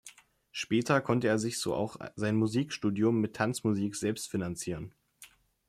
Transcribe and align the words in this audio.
Später 0.51 0.99
konnte 0.99 1.27
er 1.27 1.37
sich 1.37 1.59
so 1.59 1.75
auch 1.75 1.95
sein 2.15 2.35
Musikstudium 2.35 3.21
mit 3.21 3.35
Tanzmusik 3.35 3.95
selbst 3.95 4.31
finanzieren. 4.31 4.95